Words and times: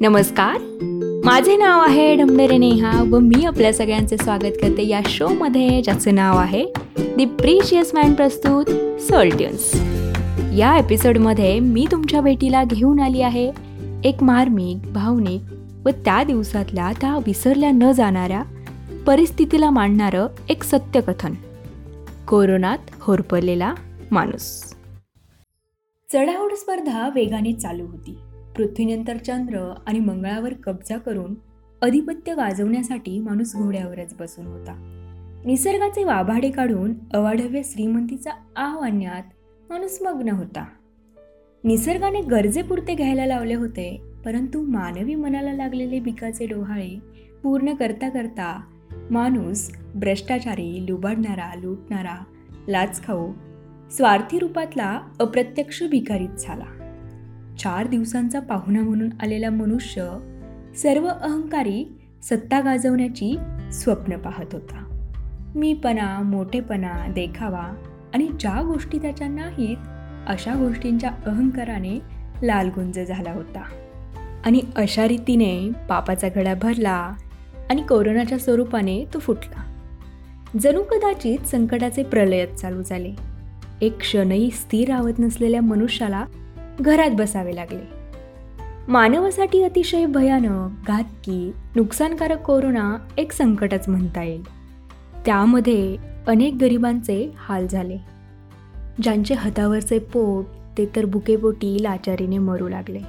नमस्कार. 0.00 0.56
माझे 1.24 1.56
नाव 1.56 1.80
आहे 1.80 2.16
ढमढरे 2.16 2.58
नेहा 2.58 3.02
व 3.02 3.18
मी 3.18 3.44
आपल्या 3.44 3.72
सगळ्यांचे 3.72 4.16
स्वागत 4.16 4.58
करते 4.62 4.88
या 4.88 5.00
शोमध्ये 5.06 5.82
ज्याचं 5.82 6.14
नाव 6.14 6.36
आहे 6.36 6.66
दी 6.98 7.24
प्रिशियस 7.24 7.94
मॅन 7.94 8.14
प्रस्तुत 8.14 8.64
सोल्ट्युन्स 9.00 9.74
या 10.58 10.78
एपिसोडमध्ये 10.78 11.60
मी 11.60 11.86
तुमच्या 11.90 12.20
भेटीला 12.20 12.64
घेऊन 12.64 13.00
आली 13.00 13.22
आहे 13.22 13.52
एक 14.04 14.22
मार्मिक 14.22 14.92
भावनिक 14.92 15.40
व 15.86 15.90
त्या 15.90 16.24
दिवसातल्या 16.24 16.92
त्या 17.00 17.16
विसरल्या 17.16 17.70
न 17.70 17.92
जाणाऱ्या 17.92 18.42
परिस्थितीला 19.06 19.70
मांडणारं 19.70 20.26
एक 20.48 20.62
सत्यकथन. 20.64 21.34
कोरोनात 22.28 22.78
होरपळलेला 23.00 23.74
माणूस. 24.10 24.74
चढाओढ 26.12 26.52
स्पर्धा 26.52 27.08
वेगाने 27.14 27.52
चालू 27.52 27.86
होती. 27.86 28.18
पृथ्वीनंतर 28.58 29.16
चंद्र 29.16 29.74
आणि 29.86 30.00
मंगळावर 30.00 30.52
कब्जा 30.52 30.98
करून 30.98 31.34
अधिपत्य 31.82 32.34
गाजवण्यासाठी 32.34 33.20
माणूस 33.20 33.56
घोड्यावरच 33.56 34.16
बसून 34.20 34.46
होता. 34.46 34.72
निसर्गाचे 35.44 36.04
वाभाडे 36.04 36.50
काढून 36.50 36.94
अवाढव्य 37.14 37.60
श्रीमंतीचा 37.64 38.30
आव 38.56 38.78
आणण्यात 38.78 39.22
माणूस 39.70 39.98
मग्न 40.02 40.28
होता. 40.28 40.66
निसर्गाने 41.64 42.20
गरजेपुरते 42.20 42.94
घ्यायला 42.94 43.26
लावले 43.26 43.54
होते 43.54 44.00
परंतु 44.24 44.62
मानवी 44.62 45.14
मनाला 45.14 45.52
लागलेले 45.52 46.00
बिकाचे 46.00 46.46
डोहाळे 46.46 46.98
पूर्ण 47.42 47.74
करता 47.74 48.08
करता 48.08 48.60
माणूस 49.10 49.72
भ्रष्टाचारी 49.94 50.86
लुबाडणारा 50.88 51.60
लुटणारा 51.60 52.24
लाचखाऊ 52.68 53.32
स्वार्थी 53.90 54.38
रूपातला 54.38 55.00
अप्रत्यक्ष 55.20 55.82
भिकारीच 55.82 56.46
झाला. 56.46 56.77
चार 57.58 57.86
दिवसांचा 57.86 58.40
पाहुणा 58.40 58.80
म्हणून 58.80 59.10
आलेला 59.22 59.50
मनुष्य 59.50 60.18
सर्व 60.82 61.06
अहंकारी 61.06 61.98
सत्ता 62.22 62.60
गाजवण्याची 62.60 63.36
स्वप्न 63.72 64.16
पाहत 64.16 64.46
होता. 64.52 64.84
मीपणा 65.54 66.22
मोठेपणा 66.22 67.12
देखावा 67.12 67.74
आणि 68.14 68.28
ज्या 68.40 68.62
गोष्टी 68.62 68.98
त्याच्या 68.98 69.28
नाहीत 69.28 69.76
अशा 70.26 70.54
गोष्टींच्या 70.54 71.10
अहंकाराने 71.26 71.98
लालगुंज 72.42 72.98
झाला 72.98 73.32
होता. 73.32 73.62
आणि 74.44 74.60
अशा 74.76 75.08
रीतीने 75.08 75.70
पापाचा 75.88 76.28
घडा 76.28 76.54
भरला 76.54 77.12
आणि 77.70 77.82
कोरोनाच्या 77.82 78.38
स्वरूपाने 78.38 79.04
तो 79.14 79.18
फुटला. 79.18 79.62
जणू 80.60 80.82
कदाचित 80.82 81.38
संकटाचे 81.38 82.02
प्रलयच 82.02 82.54
चालू 82.54 82.82
झाले. 82.82 83.12
एक 83.80 83.98
क्षणही 83.98 84.50
स्थिर 84.50 84.88
राहत 84.88 85.18
नसलेल्या 85.18 85.60
मनुष्याला 85.60 86.24
घरात 86.80 87.10
बसावे 87.10 87.54
लागले. 87.54 87.98
मानवासाठी 88.88 89.62
अतिशय 89.62 90.06
भयानक 90.06 90.86
घातकी 90.86 91.52
नुकसानकारक 91.76 92.42
कोरोना 92.42 93.08
एक 93.18 93.32
संकटच 93.32 93.88
म्हणता 93.88 94.22
येईल. 94.22 94.42
त्यामध्ये 95.26 95.96
अनेक 96.26 96.56
गरिबांचे 96.60 97.32
हाल 97.38 97.66
झाले. 97.66 97.98
ज्यांचे 99.02 99.34
हातावरचे 99.34 99.98
पोट 99.98 100.46
ते 100.78 100.86
तर 100.96 101.04
बुकेपोटी 101.04 101.82
लाचारीने 101.82 102.38
मरू 102.38 102.68
लागले. 102.68 103.00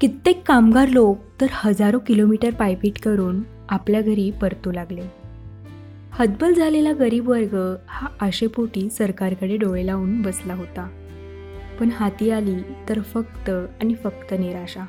कित्येक 0.00 0.42
कामगार 0.46 0.88
लोक 0.88 1.18
तर 1.40 1.46
हजारो 1.50 1.98
किलोमीटर 1.98 2.50
पायपीट 2.50 3.00
करून 3.00 3.42
आपल्या 3.68 4.00
घरी 4.00 4.30
परतू 4.30 4.72
लागले. 4.72 5.02
हतबल 6.10 6.54
झालेला 6.54 6.92
गरीब 6.92 7.28
वर्ग 7.28 7.76
हा 7.88 8.08
आशेपोटी 8.20 8.90
सरकारकडे 8.90 9.56
डोळे 9.56 9.86
लावून 9.86 10.22
बसला 10.22 10.54
होता. 10.54 10.88
पण 11.80 11.88
हाती 11.94 12.30
आली 12.30 12.56
तर 12.88 13.00
फक्त 13.00 13.50
आणि 13.50 13.94
फक्त 13.94 14.32
निराशा. 14.32 14.82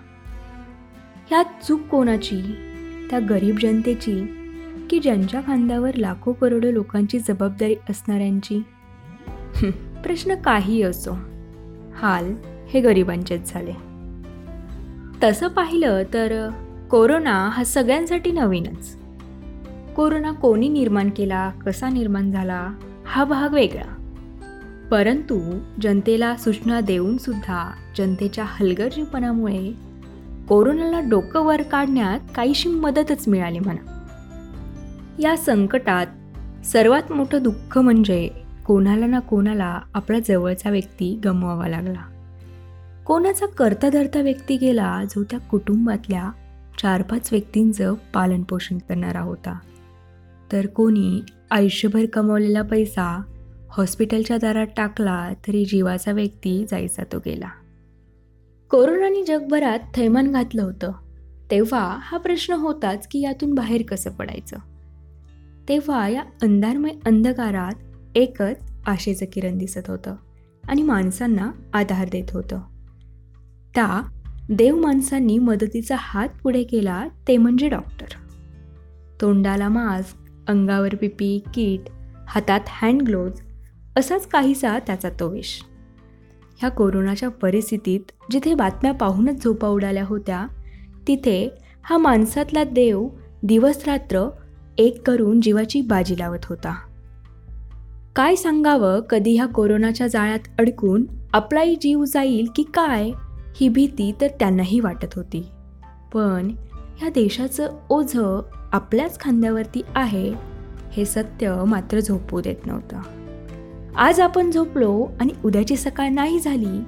ह्यात 1.30 1.46
चूक 1.68 1.82
कोणाची? 1.82 2.42
त्या 3.10 3.20
गरीब 3.20 3.56
जनतेची? 3.62 4.34
की 4.90 5.00
ज्यांच्या 5.00 5.42
खांद्यावर 5.48 5.96
लाखो 5.96 6.34
करोडो 6.34 6.72
लोकांची 6.72 7.20
जबाबदारी 7.20 7.76
असणाऱ्यांची? 7.90 8.62
प्रश्न 10.04 10.36
काही 10.36 10.82
असो. 10.82 11.12
हाल 11.96 12.36
हे 12.70 12.82
गरिबांचेच 12.82 13.54
झाले. 13.54 13.74
तसं 15.24 15.48
पाहिलं 15.48 16.04
तर 16.14 16.50
कोरोना 16.92 17.50
हा 17.54 17.64
सगळ्यांसाठी 17.64 18.32
नवीनच. 18.32 18.98
कोरोना 19.96 20.32
कोणी 20.32 20.70
निर्माण 20.70 21.10
केला 21.10 21.50
कसा 21.50 21.90
निर्माण 21.90 22.32
झाला 22.32 22.74
हा 23.06 23.24
भाग 23.24 23.54
वेगळा. 23.54 23.97
परंतु 24.92 25.60
जनतेला 25.82 26.36
सूचना 26.36 26.82
देऊन 26.82 27.18
सुद्धा 27.18 27.72
जनतेच्या 27.98 28.44
हलगर्जीपणामुळे 28.48 29.74
कोरोनाला 30.50 31.00
डोकं 31.00 31.46
वर 31.46 31.62
काढण्यात 31.62 32.20
काहीशी 32.36 32.70
मदतच 32.70 33.28
मिळाली 33.28 33.60
म्हणा. 33.60 33.94
या 35.20 35.38
संकटात 35.38 36.08
सर्वात 36.66 37.12
मोठं 37.12 37.44
दुःख 37.44 37.78
म्हणजे 37.78 38.30
कोणाला 38.66 39.06
ना 39.06 39.20
कोणाला 39.20 39.80
आपला 39.94 40.18
जवळचा 40.28 40.70
व्यक्ती 40.70 41.20
गमवावा 41.26 41.68
लागला. 41.68 42.02
कोणाचा 43.06 43.46
करता 43.46 43.90
धरता 43.90 44.22
व्यक्ती 44.22 44.58
गेला 44.58 45.04
जो 45.04 45.24
त्या 45.24 45.40
कुटुंबातल्या 45.40 46.32
चार 46.82 47.02
पाच 47.02 47.30
व्यक्तींचं 47.32 47.94
पालनपोषण 48.14 48.78
करणारा 48.78 49.22
होता. 49.22 49.60
तर 50.52 50.66
कोणी 50.66 51.22
आयुष्यभर 51.52 52.06
कमवलेला 52.14 52.62
पैसा 52.62 53.22
हॉस्पिटलच्या 53.70 54.38
दारात 54.38 54.68
टाकला 54.78 55.34
तरी 55.48 55.66
जीवाचा 55.66 56.12
व्यक्ती 56.12 56.66
जायचा 56.72 57.04
तो 57.04 57.18
गेला. 57.26 57.50
कोरोनाने 58.70 59.26
जगभरात 59.26 59.80
थैमान 59.96 60.32
घातलं 60.32 60.64
होतं. 60.64 60.92
तेव्हा 61.52 61.98
हा 62.02 62.18
प्रश्न 62.18 62.54
होताच 62.54 63.08
की 63.08 63.22
यातून 63.22 63.54
बाहेर 63.54 63.82
कसं 63.82 64.10
पडायचं? 64.10 64.58
तेव्हा 65.70 66.08
या 66.08 66.24
अंधारमय 66.42 66.90
अंधकारात 67.06 67.74
एकच 68.16 68.56
आशेचं 68.86 69.26
किरण 69.34 69.58
दिसत 69.58 69.90
होतं 69.90 70.16
आणि 70.68 70.82
माणसांना 70.82 71.52
आधार 71.74 72.08
देत 72.12 72.32
होतं. 72.32 72.62
त्या 73.76 74.02
देव 74.50 74.76
माणसांनी 74.76 75.38
मदतीचा 75.38 75.96
हात 76.00 76.30
पुढे 76.44 76.64
केला 76.64 77.08
ते 77.28 77.38
म्हणजे 77.38 77.70
डॉक्टर. 77.70 78.08
तोंडाला 79.22 79.70
मास्क 79.70 80.18
अंगावर 80.48 80.96
पिपी 80.96 81.44
किट 81.54 81.90
हातात 82.28 82.62
हँड 82.68 83.02
ग्लोव्ज 83.02 83.42
असाच 83.98 84.28
काहीसा 84.28 84.80
त्याचा 84.80 85.10
तो 85.10 85.28
विष. 85.28 85.62
ह्या 86.60 86.70
कोरोनाच्या 86.70 87.30
परिस्थितीत 87.30 88.00
जिथे 88.32 88.54
बातम्या 88.54 88.92
पाहूनच 88.92 89.44
झोपा 89.44 89.68
उडाल्या 89.68 90.06
होत्या 90.06 90.48
तिथे 91.08 91.50
हा 91.84 91.98
माणसातला 91.98 92.64
देव 92.64 93.08
दिवसरात्र 93.44 94.30
एक 94.78 95.08
करून 95.08 95.42
जीवाची 95.42 95.82
बाजी 95.82 96.16
लावत 96.20 96.46
होता. 96.46 96.76
काय 98.16 98.36
सांगावं 98.36 99.00
कधी 99.00 99.36
ह्या 99.36 99.46
कोरोनाच्या 99.46 100.08
जाळ्यात 100.08 100.40
अडकून 100.60 101.06
आपलाही 101.34 101.76
जीव 101.76 102.06
जाईल 102.06 102.48
की 102.56 102.64
काय 102.64 103.12
ही 103.56 103.70
भीती 103.70 104.14
तर 104.22 104.28
त्यांनाही 104.28 104.80
वाटत 104.80 105.14
होती. 105.16 105.48
पण 106.14 106.52
ह्या 106.98 107.10
देशाचं 107.10 107.80
ओझं 107.90 108.42
आपल्याच 108.72 109.20
खांद्यावरती 109.20 109.82
आहे 109.96 110.34
हे 110.92 111.06
सत्य 111.06 111.64
मात्र 111.68 112.00
झोपू 112.00 112.42
देत 112.42 112.66
नव्हतं. 112.66 113.02
आज 113.98 114.20
आपण 114.20 114.52
झोपलो 114.52 115.08
आणि 115.22 115.34
उद्याची 115.46 115.76
सकाळ 115.76 116.10
नाही 116.10 116.40
झाली 116.40 116.84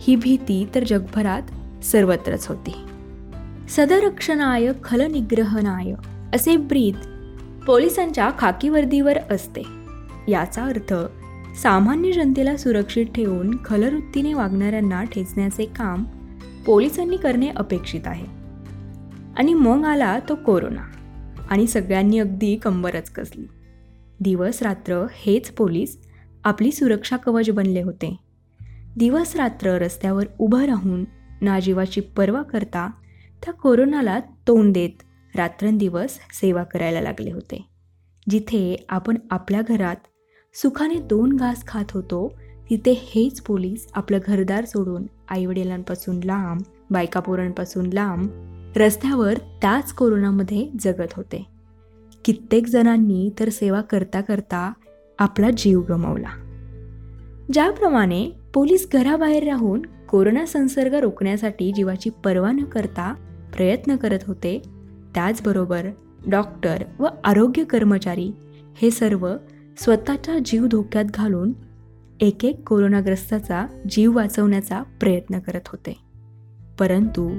ही 0.00 0.16
भीती 0.16 0.68
तर 0.74 0.84
जगभरात 0.84 1.42
सर्वत्रच 1.84 2.46
होती. 2.46 2.74
सदरक्षणाय 3.68 4.72
खलनिग्रहणाय 4.84 5.94
असे 6.34 6.56
ब्रीद 6.56 6.94
पोलिसांच्या 7.66 8.30
खाकी 8.38 8.68
वर्दीवर 8.68 9.18
असते. 9.30 9.62
याचा 10.28 10.64
अर्थ 10.64 10.94
सामान्य 11.62 12.12
जनतेला 12.12 12.56
सुरक्षित 12.56 13.06
ठेवून 13.06 13.56
खलवृत्तीने 13.64 14.34
वागणाऱ्यांना 14.34 15.04
ठेचण्याचे 15.04 15.64
काम 15.64 16.04
पोलिसांनी 16.66 17.16
करणे 17.16 17.48
अपेक्षित 17.48 18.06
आहे. 18.06 18.26
आणि 19.36 19.54
मग 19.54 19.84
आला 19.84 20.18
तो 20.28 20.34
कोरोना 20.34 20.84
आणि 21.50 21.66
सगळ्यांनी 21.66 22.18
अगदी 22.18 22.56
कंबरच 22.56 23.10
कसली. 23.10 23.46
दिवस 24.20 24.62
रात्र 24.62 25.06
हेच 25.12 25.50
पोलीस 25.50 25.98
आपली 26.44 26.72
सुरक्षा 26.72 27.16
कवच 27.16 27.50
बनले 27.50 27.82
होते. 27.82 28.16
दिवस 28.96 29.36
रात्र 29.36 29.68
रस्त्यावर 29.68 30.24
उभं 30.38 30.64
राहून 30.64 31.04
ना 31.40 31.60
जीवाची 31.60 32.00
पर्वा 32.00 32.42
करता 32.42 32.90
त्या 33.44 33.54
कोरोनाला 33.54 34.20
तोंड 34.20 34.74
देत 34.74 35.02
रात्रंदिवस 35.36 36.18
सेवा 36.32 36.62
करायला 36.62 37.00
लागले 37.00 37.32
होते. 37.32 37.68
जिथे 38.30 38.86
आपण 38.88 39.16
आपल्या 39.30 39.62
घरात 39.68 39.96
सुखाने 40.54 40.94
दोन 40.94 41.36
घास 41.36 41.66
खात 41.66 41.84
होतो 41.90 42.38
तिथे 42.70 42.92
हेच 43.06 43.40
पोलीस 43.40 43.88
आपलं 43.94 44.18
घरदार 44.26 44.64
सोडून 44.64 45.06
आईवडिलांपासून 45.28 46.20
लांब 46.24 46.60
बायकापोरांपासून 46.90 47.92
लांब 47.92 48.28
रस्त्यावर 48.76 49.38
त्याच 49.38 49.92
कोरोनामध्ये 49.92 50.70
जगत 50.80 51.12
होते. 51.16 51.53
कित्येक 52.24 52.66
जणांनी 52.66 53.30
तर 53.40 53.48
सेवा 53.48 53.80
करता 53.80 54.20
करता 54.20 54.72
आपला 55.18 55.50
जीव 55.50 55.80
गमावला. 55.80 56.28
ज्याप्रमाणे 57.52 58.30
पोलीस 58.54 58.88
घराबाहेर 58.92 59.44
राहून 59.44 59.82
कोरोना 59.82 60.46
संसर्ग 60.46 60.94
रोखण्यासाठी 60.94 61.72
जीवाची 61.72 62.10
पर्वा 62.10 62.52
न 62.52 62.64
करता 62.64 63.14
प्रयत्न 63.56 63.96
करत 63.96 64.18
होते 64.26 64.62
त्याचबरोबर 65.14 65.86
डॉक्टर 66.26 66.82
व 66.98 67.06
आरोग्य 67.24 67.64
कर्मचारी 67.64 68.32
हे 68.82 68.90
सर्व 68.90 69.36
स्वतःचा 69.78 70.38
जीव 70.44 70.66
धोक्यात 70.66 71.04
घालून 71.04 71.52
एक 72.20 72.44
एक 72.44 72.68
कोरोनाग्रस्ताचा 72.68 73.66
जीव 73.90 74.16
वाचवण्याचा 74.16 74.82
प्रयत्न 75.00 75.38
करत 75.38 75.66
होते. 75.66 75.98
परंतु 76.78 77.38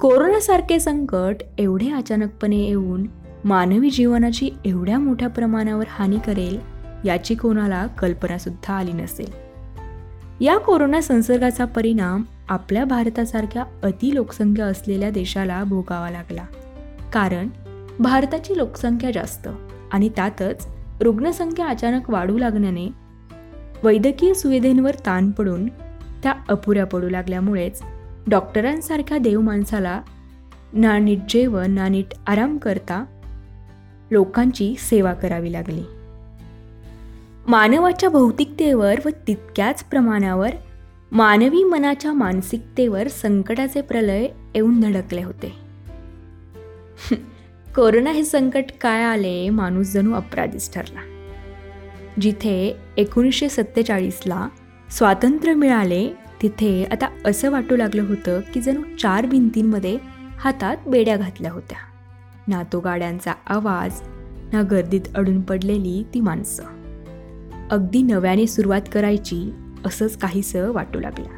कोरोनासारखे 0.00 0.80
संकट 0.80 1.36
एवढे 1.58 1.90
अचानकपणे 1.90 2.56
येऊन 2.56 3.06
मानवी 3.46 3.90
जीवनाची 3.90 4.50
एवढ्या 4.64 4.98
मोठ्या 4.98 5.28
प्रमाणावर 5.28 5.84
हानी 5.88 6.18
करेल 6.26 6.58
याची 7.04 7.34
कोणाला 7.34 7.86
कल्पनासुद्धा 7.86 8.74
आली 8.74 8.92
नसेल. 8.92 9.32
या 10.40 10.58
कोरोना 10.58 11.00
संसर्गाचा 11.00 11.64
परिणाम 11.64 12.22
आपल्या 12.48 12.84
भारतासारख्या 12.84 13.64
अति 13.82 14.14
लोकसंख्या 14.14 14.66
असलेल्या 14.66 15.10
देशाला 15.10 15.64
भोगावा 15.64 16.10
लागला. 16.10 16.44
कारण 17.12 17.48
भारताची 17.98 18.56
लोकसंख्या 18.56 19.10
जास्त 19.10 19.48
आणि 19.92 20.08
त्यातच 20.08 20.66
रुग्णसंख्या 21.00 21.66
अचानक 21.66 22.10
वाढू 22.10 22.38
लागण्याने 22.38 22.88
वैद्यकीय 23.82 24.34
सुविधेंवर 24.34 24.94
ताण 24.94 25.30
पडून 25.30 25.68
त्या 26.22 26.34
अपुऱ्या 26.48 26.86
पडू 26.86 27.08
लागल्यामुळेच 27.08 27.82
डॉक्टरांसारख्या 28.26 29.18
देव 29.18 29.40
माणसाला 29.40 30.00
ना 30.72 30.98
नीट 30.98 31.18
जेवण 31.28 31.70
ना 31.70 31.88
नीट 31.88 32.06
आराम 32.26 32.58
करता 32.58 33.04
लोकांची 34.10 34.74
सेवा 34.78 35.14
करावी 35.14 35.52
लागली. 35.52 35.82
मानवाच्या 37.48 38.08
भौतिकतेवर 38.08 39.00
व 39.04 39.08
तितक्याच 39.08 39.84
प्रमाणावर 39.84 40.50
मानवी 41.12 41.64
मनाच्या 41.64 42.12
मानसिकतेवर 42.12 43.08
संकटाचे 43.08 43.80
प्रलय 43.80 44.28
येऊन 44.54 44.80
धडकले 44.80 45.22
होते. 45.22 45.52
कोरोना 47.76 48.10
हे 48.10 48.24
संकट 48.24 48.64
काय 48.80 49.02
आले 49.02 49.50
माणूस 49.50 49.92
जणू 49.92 50.14
अपराधीच 50.14 50.74
ठरला. 50.74 51.00
जिथे 52.20 52.76
एकोणीसशे 52.96 53.48
सत्तेचाळीसला 53.48 54.48
स्वातंत्र्य 54.90 55.54
मिळाले 55.54 56.08
तिथे 56.42 56.84
आता 56.84 57.08
असं 57.24 57.50
वाटू 57.50 57.76
लागलं 57.76 58.02
होतं 58.02 58.40
की 58.40 58.60
जणू 58.60 58.96
चार 58.96 59.26
भिंतींमध्ये 59.26 59.98
हातात 60.38 60.76
बेड्या 60.86 61.16
घातल्या 61.16 61.52
होत्या. 61.52 61.95
ना 62.48 62.62
तो 62.72 62.80
गाड्यांचा 62.80 63.32
आवाज. 63.46 64.00
ना 64.52 64.62
गर्दीत 64.62 65.00
अडून 65.14 65.40
पडलेली 65.40 66.04
ती 66.14 66.20
माणसं. 66.20 66.62
अगदी 67.70 68.02
नव्याने 68.02 68.46
सुरुवात 68.46 68.80
करायची 68.92 69.52
असंच 69.84 70.16
काहीसं 70.16 70.72
वाटू 70.72 71.00
लागलं. 71.00 71.28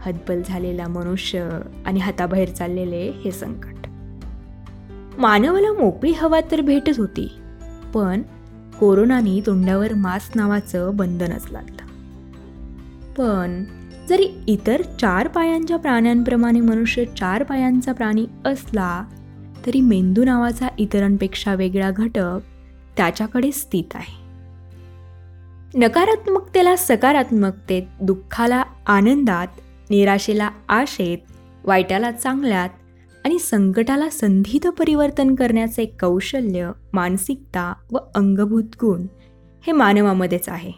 हतबल 0.00 0.42
झालेला 0.46 0.88
मनुष्य 0.88 1.48
आणि 1.86 2.00
हाताबाहेर 2.00 2.48
चाललेले 2.48 3.10
हे 3.24 3.30
संकट. 3.30 3.74
मानवाला 5.18 5.72
मोकळी 5.72 6.12
हवा 6.12 6.40
तर 6.50 6.60
भेटत 6.60 6.98
होती 6.98 7.32
पण 7.94 8.22
कोरोनानी 8.80 9.40
तोंडावर 9.46 9.94
मास्क 9.94 10.36
नावाचं 10.36 10.90
बंधनच 10.94 11.46
लागलं. 11.50 11.84
पण 13.12 13.64
जरी 14.08 14.44
इतर 14.48 14.82
चार 14.82 15.28
पायांच्या 15.28 15.76
प्राण्यांप्रमाणे 15.76 16.60
मनुष्य 16.60 17.04
चार 17.04 17.42
पायांचा 17.42 17.92
प्राणी 17.92 18.26
असला 18.44 19.04
तरी 19.66 19.80
मेंदू 19.80 20.24
नावाचा 20.24 20.68
इतरांपेक्षा 20.78 21.54
वेगळा 21.54 21.90
घटक 21.90 22.38
त्याच्याकडे 22.96 23.52
स्थित 23.52 23.94
आहे. 23.94 24.24
नकारात्मकतेला 25.78 26.76
सकारात्मकतेत 26.76 27.82
दुःखाला 28.02 28.62
आनंदात 28.86 29.46
निराशेला 29.90 30.50
आशेत 30.68 31.18
वाईटाला 31.64 32.10
चांगल्यात 32.12 32.68
आणि 33.24 33.38
संकटाला 33.38 34.10
संधीत 34.10 34.66
परिवर्तन 34.66 35.34
करण्याचे 35.34 35.84
कौशल्य 35.84 36.70
मानसिकता 36.92 37.74
व 37.92 37.96
अंगभूत 38.14 38.64
गुण 38.64 39.06
हे 39.66 39.72
मानवामध्येच 39.72 40.48
आहे. 40.48 40.72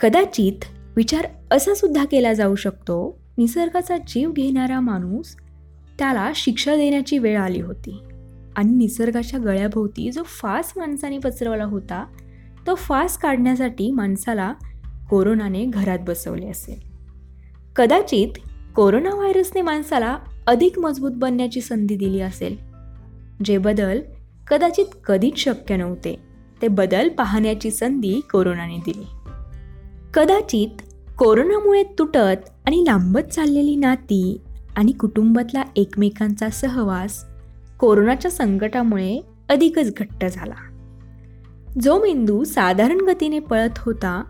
कदाचित 0.00 0.64
विचार 0.96 1.26
असा 1.50 1.74
सुद्धा 1.74 2.04
केला 2.04 2.32
जाऊ 2.32 2.54
शकतो 2.54 3.18
निसर्गाचा 3.38 3.96
जीव 3.98 4.30
घेणारा 4.30 4.80
माणूस 4.80 5.36
त्याला 5.98 6.32
शिक्षा 6.34 6.76
देण्याची 6.76 7.18
वेळ 7.18 7.38
आली 7.38 7.60
होती. 7.60 8.02
आणि 8.56 8.70
निसर्गाच्या 8.70 9.40
गळ्याभोवती 9.40 10.10
जो 10.10 10.22
फास 10.22 10.72
माणसाने 10.76 11.18
पसरवला 11.18 11.64
होता 11.64 12.04
तो 12.66 12.74
फास 12.74 13.18
काढण्यासाठी 13.18 13.90
माणसाला 13.90 14.52
कोरोनाने 15.10 15.64
घरात 15.64 15.98
बसवले 16.02 16.48
असेल 16.48 16.80
कदाचित 17.76 18.28
कोरोना 18.76 19.10
व्हायरसने 19.10 19.60
माणसाला 19.60 20.18
अधिक 20.46 20.78
मजबूत 20.78 21.10
बनण्याची 21.14 21.60
संधी 21.60 21.96
दिली 21.96 22.20
असेल. 22.20 22.56
जे 23.44 23.58
बदल 23.58 24.00
कदाचित 24.50 24.86
कधीच 25.06 25.36
शक्य 25.36 25.76
नव्हते 25.76 26.20
ते 26.62 26.68
बदल 26.68 27.08
पाहण्याची 27.08 27.70
संधी 27.70 28.20
कोरोनाने 28.32 28.76
दिली. 28.76 29.06
कदाचित 30.14 30.82
कोरोनामुळे 31.18 31.82
तुटत 31.82 32.50
आणि 32.66 32.84
लांबत 32.86 33.32
चाललेली 33.32 33.76
नाती 33.76 34.40
आणि 34.76 34.92
कुटुंबातला 34.92 35.62
एकमेकांचा 35.76 36.48
सहवास 36.48 37.24
कोरोनाच्या 37.80 38.30
संकटामुळे 38.30 39.20
अधिकच 39.48 39.94
घट्ट 39.98 40.24
झाला. 40.32 40.54
जो 41.80 42.02
मेंदू 42.02 42.44
साधारण 42.44 42.98
गतीने 43.00 43.38
पळत 43.38 43.78
होता 43.78 44.24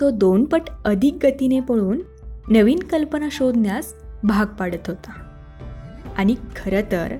तो 0.00 0.10
दोन 0.10 0.44
पट 0.44 0.62
अधिक 0.84 1.14
गतीने 1.22 1.60
पळून 1.60 2.00
नवीन 2.48 2.78
कल्पना 2.78 3.28
शोधण्यास 3.30 3.94
भाग 4.24 4.46
पाडत 4.46 4.88
होता. 4.88 5.12
आणि 6.16 6.34
खरं 6.56 6.80
तर 6.92 7.16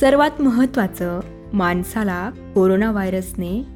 सर्वात 0.00 0.40
महत्त्वाचं 0.40 1.20
माणसाला 1.52 2.30
कोरोना 2.54 2.90
व्हायरसने 2.90 3.66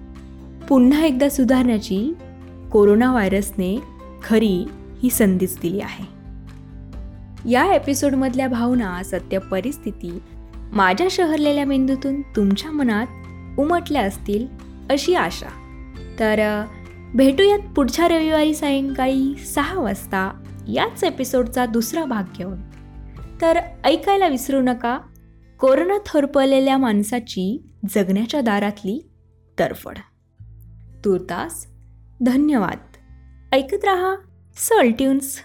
पुन्हा 0.68 1.04
एकदा 1.04 1.28
सुधारण्याची 1.28 2.14
कोरोना 2.72 3.10
व्हायरसने 3.10 3.82
खरी 4.22 4.64
ही 5.02 5.10
संधीच 5.10 5.58
दिली 5.62 5.80
आहे. 5.80 6.19
या 7.48 7.74
एपिसोडमधल्या 7.74 8.48
भावना 8.48 9.02
सत्य 9.02 9.38
परिस्थिती 9.38 10.18
माझ्या 10.54 11.06
शहरलेल्या 11.10 11.64
मेंदूतून 11.64 12.22
तुमच्या 12.22 12.70
मनात 12.70 13.06
उमटल्या 13.60 14.02
असतील 14.02 14.46
अशी 14.90 15.14
आशा. 15.14 15.46
तर 16.18 16.64
भेटूयात 17.14 17.58
पुढच्या 17.76 18.08
रविवारी 18.08 18.54
सायंकाळी 18.54 19.34
सहा 19.36 19.80
वाजता 19.80 20.44
याच 20.68 21.04
एपिसोडचा 21.04 21.66
दुसरा 21.66 22.04
भाग 22.04 22.22
घेऊन. 22.38 22.60
तर 23.40 23.58
ऐकायला 23.84 24.26
विसरू 24.26 24.60
नका 24.60 24.98
कोरोना 25.60 25.94
थरपलेल्या 26.06 26.78
माणसाची 26.78 27.72
जगण्याच्या 27.94 28.40
दारातली 28.40 29.10
तरफड 29.58 29.98
तुर्तास 31.04 31.66
धन्यवाद. 32.22 32.78
ऐकत 33.54 33.84
रहा 33.84 34.14
सॉल्ट्यून्स 34.56 35.42